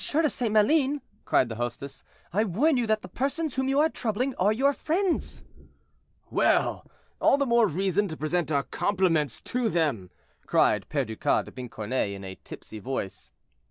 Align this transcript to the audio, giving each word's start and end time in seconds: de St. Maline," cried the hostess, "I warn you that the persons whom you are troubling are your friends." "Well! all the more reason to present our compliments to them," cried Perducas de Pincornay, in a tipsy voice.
de 0.13 0.29
St. 0.31 0.51
Maline," 0.51 0.99
cried 1.25 1.47
the 1.47 1.57
hostess, 1.57 2.03
"I 2.33 2.43
warn 2.43 2.75
you 2.75 2.87
that 2.87 3.03
the 3.03 3.07
persons 3.07 3.53
whom 3.53 3.67
you 3.67 3.79
are 3.79 3.87
troubling 3.87 4.33
are 4.37 4.51
your 4.51 4.73
friends." 4.73 5.43
"Well! 6.31 6.87
all 7.19 7.37
the 7.37 7.45
more 7.45 7.67
reason 7.67 8.07
to 8.07 8.17
present 8.17 8.51
our 8.51 8.63
compliments 8.63 9.41
to 9.41 9.69
them," 9.69 10.09
cried 10.47 10.89
Perducas 10.89 11.45
de 11.45 11.51
Pincornay, 11.51 12.15
in 12.15 12.23
a 12.23 12.33
tipsy 12.43 12.79
voice. 12.79 13.31